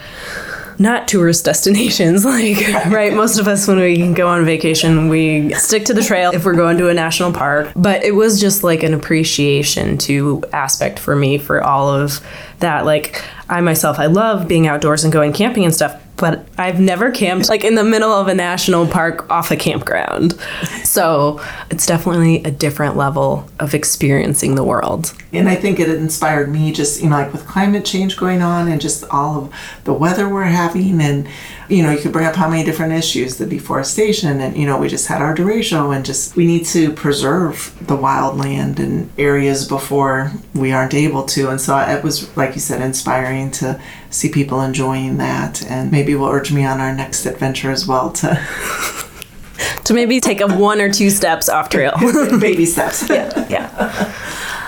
not 0.79 1.09
tourist 1.09 1.45
destinations 1.45 2.25
like 2.25 2.59
right? 2.87 3.13
Most 3.13 3.39
of 3.39 3.49
us 3.49 3.67
when 3.67 3.79
we 3.79 4.13
go 4.13 4.29
on 4.29 4.45
vacation 4.45 5.09
we 5.09 5.53
stick 5.55 5.85
to 5.87 5.95
the 5.95 6.03
trail 6.03 6.31
if 6.33 6.45
we're 6.45 6.55
going 6.55 6.79
to 6.79 6.89
a 6.89 6.95
national 6.95 7.33
park. 7.33 7.73
But 7.75 8.05
it 8.05 8.13
was 8.13 8.41
just 8.41 8.63
like 8.63 8.83
an 8.83 8.95
appreciation 8.95 9.99
to 9.99 10.45
aspect 10.53 10.99
for 10.99 11.17
me 11.17 11.39
for 11.39 11.63
all 11.63 11.89
of 11.89 12.25
that. 12.61 12.85
Like 12.85 13.23
I 13.49 13.61
myself, 13.61 13.99
I 13.99 14.07
love 14.07 14.47
being 14.49 14.67
outdoors 14.67 15.05
and 15.05 15.13
going 15.13 15.33
camping 15.33 15.65
and 15.65 15.75
stuff, 15.75 16.01
but 16.19 16.47
I've 16.59 16.81
never 16.81 17.11
camped 17.11 17.49
like 17.49 17.65
in 17.65 17.75
the 17.75 17.85
middle 17.85 18.13
of 18.13 18.29
a 18.29 18.35
national 18.35 18.87
park 18.87 19.31
off 19.31 19.51
a 19.51 19.57
campground. 19.57 20.39
So 20.85 21.41
it's 21.71 21.87
definitely 21.87 22.43
a 22.45 22.51
different 22.51 22.97
level 22.97 23.49
of 23.61 23.75
experiencing 23.75 24.55
the 24.55 24.65
world. 24.65 25.15
And 25.33 25.49
I 25.49 25.55
think 25.55 25.79
it 25.79 25.89
inspired 25.89 26.51
me 26.51 26.73
just, 26.73 27.03
you 27.03 27.09
know, 27.09 27.17
like 27.17 27.33
with 27.33 27.47
climate 27.47 27.85
change 27.85 28.17
going 28.17 28.43
on 28.43 28.69
and 28.69 28.81
just 28.81 29.05
all 29.11 29.39
of 29.39 29.55
the 29.85 29.93
weather 29.93 30.29
we're 30.29 30.45
having 30.45 31.01
and 31.01 31.29
you 31.69 31.83
know, 31.83 31.91
you 31.91 31.99
could 31.99 32.13
bring 32.13 32.27
up 32.27 32.35
how 32.35 32.49
many 32.49 32.65
different 32.65 32.95
issues, 32.95 33.37
the 33.37 33.45
deforestation, 33.45 34.41
and 34.41 34.57
you 34.57 34.65
know, 34.65 34.79
we 34.79 34.89
just 34.89 35.07
had 35.07 35.21
our 35.21 35.35
derecho, 35.35 35.95
and 35.95 36.05
just 36.05 36.35
we 36.35 36.47
need 36.47 36.65
to 36.67 36.93
preserve 36.93 37.77
the 37.87 37.97
wild 37.97 38.39
land 38.39 38.81
and 38.81 39.11
areas 39.19 39.69
before 39.69 40.33
we 40.55 40.73
aren't 40.73 40.95
able 40.95 41.25
to. 41.25 41.51
And 41.51 41.61
so 41.61 41.77
it 41.79 42.03
was, 42.03 42.35
like 42.37 42.55
you 42.55 42.61
said, 42.61 42.81
inspiring 42.81 43.51
to 43.53 43.81
see 44.11 44.29
people 44.29 44.61
enjoying 44.61 45.19
that, 45.19 45.65
and 45.67 45.91
maybe 45.91 46.15
will 46.15 46.29
urge 46.29 46.53
me 46.53 46.65
on 46.65 46.81
our 46.81 46.95
next 46.95 47.27
adventure 47.27 47.71
as 47.71 47.87
well 47.87 48.13
to. 48.13 48.47
to 49.85 49.95
maybe 49.95 50.21
take 50.21 50.41
a 50.41 50.47
one 50.47 50.81
or 50.81 50.93
two 50.93 51.11
steps 51.11 51.49
off 51.49 51.69
trail. 51.69 51.93
Baby 52.41 52.67
steps. 52.67 53.09
yeah. 53.09 53.47
Yeah. 53.49 54.15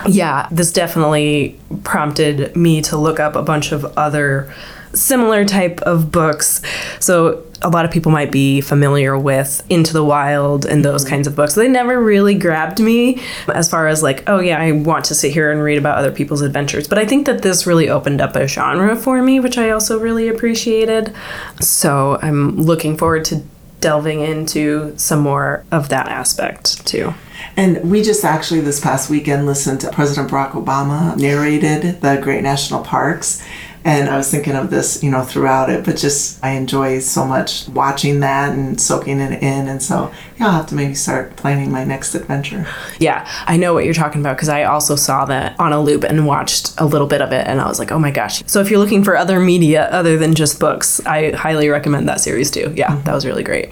Yeah, 0.07 0.47
this 0.51 0.71
definitely 0.71 1.59
prompted 1.83 2.55
me 2.55 2.81
to 2.83 2.97
look 2.97 3.19
up 3.19 3.35
a 3.35 3.43
bunch 3.43 3.71
of 3.71 3.85
other 3.97 4.51
similar 4.93 5.45
type 5.45 5.81
of 5.81 6.11
books. 6.11 6.61
So 6.99 7.43
a 7.61 7.69
lot 7.69 7.85
of 7.85 7.91
people 7.91 8.11
might 8.11 8.31
be 8.31 8.61
familiar 8.61 9.17
with 9.17 9.63
Into 9.69 9.93
the 9.93 10.03
Wild 10.03 10.65
and 10.65 10.83
those 10.83 11.03
mm-hmm. 11.03 11.11
kinds 11.11 11.27
of 11.27 11.35
books. 11.35 11.55
They 11.55 11.67
never 11.67 12.01
really 12.01 12.35
grabbed 12.35 12.79
me 12.79 13.21
as 13.47 13.69
far 13.69 13.87
as 13.87 14.01
like, 14.01 14.27
oh 14.27 14.39
yeah, 14.39 14.59
I 14.59 14.71
want 14.71 15.05
to 15.05 15.15
sit 15.15 15.31
here 15.31 15.51
and 15.51 15.61
read 15.61 15.77
about 15.77 15.97
other 15.97 16.11
people's 16.11 16.41
adventures. 16.41 16.87
But 16.87 16.97
I 16.97 17.05
think 17.05 17.25
that 17.27 17.41
this 17.41 17.67
really 17.67 17.89
opened 17.89 18.21
up 18.21 18.35
a 18.35 18.47
genre 18.47 18.95
for 18.95 19.21
me, 19.21 19.39
which 19.39 19.57
I 19.57 19.69
also 19.69 19.99
really 19.99 20.27
appreciated. 20.27 21.13
So 21.59 22.19
I'm 22.21 22.57
looking 22.57 22.97
forward 22.97 23.25
to 23.25 23.43
delving 23.79 24.21
into 24.21 24.95
some 24.97 25.19
more 25.19 25.65
of 25.71 25.89
that 25.89 26.07
aspect 26.07 26.85
too. 26.85 27.13
And 27.57 27.89
we 27.89 28.03
just 28.03 28.23
actually 28.23 28.61
this 28.61 28.79
past 28.79 29.09
weekend 29.09 29.45
listened 29.45 29.81
to 29.81 29.91
President 29.91 30.29
Barack 30.29 30.51
Obama 30.51 31.17
narrated 31.17 32.01
the 32.01 32.19
Great 32.21 32.43
National 32.43 32.83
Parks 32.83 33.43
and 33.83 34.09
I 34.09 34.17
was 34.17 34.29
thinking 34.29 34.55
of 34.55 34.69
this, 34.69 35.03
you 35.03 35.09
know, 35.09 35.23
throughout 35.23 35.69
it, 35.69 35.83
but 35.83 35.97
just 35.97 36.43
I 36.43 36.51
enjoy 36.51 36.99
so 36.99 37.25
much 37.25 37.67
watching 37.69 38.19
that 38.19 38.53
and 38.53 38.79
soaking 38.79 39.19
it 39.19 39.41
in. 39.41 39.67
And 39.67 39.81
so, 39.81 40.11
yeah, 40.37 40.47
I'll 40.47 40.51
have 40.51 40.67
to 40.67 40.75
maybe 40.75 40.93
start 40.93 41.35
planning 41.35 41.71
my 41.71 41.83
next 41.83 42.13
adventure. 42.13 42.67
Yeah, 42.99 43.27
I 43.47 43.57
know 43.57 43.73
what 43.73 43.85
you're 43.85 43.95
talking 43.95 44.21
about 44.21 44.37
because 44.37 44.49
I 44.49 44.63
also 44.63 44.95
saw 44.95 45.25
that 45.25 45.59
on 45.59 45.73
a 45.73 45.81
loop 45.81 46.03
and 46.03 46.27
watched 46.27 46.79
a 46.79 46.85
little 46.85 47.07
bit 47.07 47.21
of 47.21 47.31
it. 47.31 47.47
And 47.47 47.59
I 47.59 47.67
was 47.67 47.79
like, 47.79 47.91
oh 47.91 47.99
my 47.99 48.11
gosh. 48.11 48.43
So 48.45 48.61
if 48.61 48.69
you're 48.69 48.79
looking 48.79 49.03
for 49.03 49.17
other 49.17 49.39
media 49.39 49.87
other 49.89 50.15
than 50.15 50.35
just 50.35 50.59
books, 50.59 51.03
I 51.05 51.31
highly 51.31 51.69
recommend 51.69 52.07
that 52.07 52.21
series 52.21 52.51
too. 52.51 52.73
Yeah, 52.75 52.89
mm-hmm. 52.89 53.03
that 53.05 53.15
was 53.15 53.25
really 53.25 53.43
great. 53.43 53.71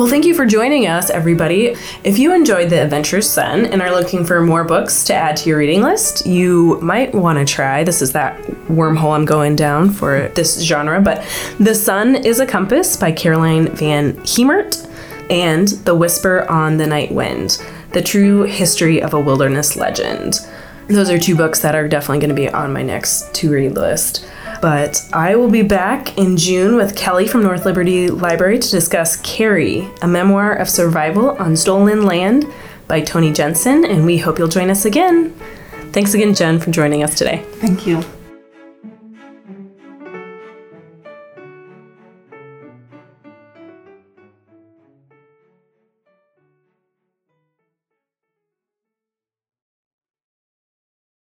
Well, 0.00 0.08
thank 0.08 0.24
you 0.24 0.32
for 0.32 0.46
joining 0.46 0.86
us, 0.86 1.10
everybody. 1.10 1.76
If 2.04 2.18
you 2.18 2.32
enjoyed 2.32 2.70
The 2.70 2.82
Adventure 2.82 3.20
Sun 3.20 3.66
and 3.66 3.82
are 3.82 3.90
looking 3.90 4.24
for 4.24 4.40
more 4.40 4.64
books 4.64 5.04
to 5.04 5.14
add 5.14 5.36
to 5.36 5.50
your 5.50 5.58
reading 5.58 5.82
list, 5.82 6.24
you 6.24 6.80
might 6.80 7.14
want 7.14 7.38
to 7.38 7.44
try. 7.44 7.84
This 7.84 8.00
is 8.00 8.12
that 8.12 8.40
wormhole 8.70 9.14
I'm 9.14 9.26
going 9.26 9.56
down 9.56 9.90
for 9.90 10.28
this 10.34 10.58
genre, 10.62 11.02
but 11.02 11.22
The 11.58 11.74
Sun 11.74 12.14
is 12.24 12.40
a 12.40 12.46
Compass 12.46 12.96
by 12.96 13.12
Caroline 13.12 13.66
Van 13.76 14.16
Hemert. 14.24 14.88
and 15.28 15.68
The 15.68 15.94
Whisper 15.94 16.50
on 16.50 16.78
the 16.78 16.86
Night 16.86 17.12
Wind 17.12 17.62
The 17.92 18.00
True 18.00 18.44
History 18.44 19.02
of 19.02 19.12
a 19.12 19.20
Wilderness 19.20 19.76
Legend. 19.76 20.40
Those 20.88 21.10
are 21.10 21.18
two 21.18 21.36
books 21.36 21.60
that 21.60 21.74
are 21.74 21.86
definitely 21.86 22.20
going 22.20 22.34
to 22.34 22.42
be 22.42 22.48
on 22.48 22.72
my 22.72 22.82
next 22.82 23.34
to 23.34 23.52
read 23.52 23.74
list. 23.74 24.26
But 24.60 25.08
I 25.12 25.36
will 25.36 25.50
be 25.50 25.62
back 25.62 26.18
in 26.18 26.36
June 26.36 26.76
with 26.76 26.94
Kelly 26.94 27.26
from 27.26 27.42
North 27.42 27.64
Liberty 27.64 28.10
Library 28.10 28.58
to 28.58 28.70
discuss 28.70 29.16
Carry, 29.22 29.88
a 30.02 30.08
memoir 30.08 30.52
of 30.54 30.68
survival 30.68 31.30
on 31.38 31.56
stolen 31.56 32.04
land 32.04 32.46
by 32.86 33.00
Toni 33.00 33.32
Jensen, 33.32 33.84
and 33.84 34.04
we 34.04 34.18
hope 34.18 34.38
you'll 34.38 34.48
join 34.48 34.68
us 34.68 34.84
again. 34.84 35.30
Thanks 35.92 36.14
again, 36.14 36.34
Jen, 36.34 36.60
for 36.60 36.70
joining 36.70 37.02
us 37.02 37.14
today. 37.14 37.44
Thank 37.54 37.86
you. 37.86 38.02